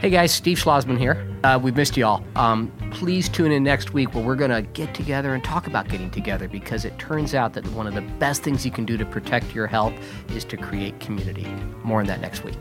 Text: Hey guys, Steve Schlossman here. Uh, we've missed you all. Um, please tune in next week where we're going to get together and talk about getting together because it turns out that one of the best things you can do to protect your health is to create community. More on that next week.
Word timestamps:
Hey 0.00 0.08
guys, 0.08 0.32
Steve 0.32 0.56
Schlossman 0.56 0.96
here. 0.96 1.28
Uh, 1.44 1.60
we've 1.62 1.76
missed 1.76 1.94
you 1.94 2.06
all. 2.06 2.24
Um, 2.34 2.72
please 2.90 3.28
tune 3.28 3.52
in 3.52 3.62
next 3.62 3.92
week 3.92 4.14
where 4.14 4.24
we're 4.24 4.34
going 4.34 4.50
to 4.50 4.62
get 4.62 4.94
together 4.94 5.34
and 5.34 5.44
talk 5.44 5.66
about 5.66 5.88
getting 5.88 6.10
together 6.10 6.48
because 6.48 6.86
it 6.86 6.98
turns 6.98 7.34
out 7.34 7.52
that 7.52 7.66
one 7.72 7.86
of 7.86 7.92
the 7.92 8.00
best 8.18 8.42
things 8.42 8.64
you 8.64 8.72
can 8.72 8.86
do 8.86 8.96
to 8.96 9.04
protect 9.04 9.54
your 9.54 9.66
health 9.66 9.92
is 10.30 10.42
to 10.46 10.56
create 10.56 10.98
community. 11.00 11.46
More 11.84 12.00
on 12.00 12.06
that 12.06 12.22
next 12.22 12.44
week. 12.44 12.56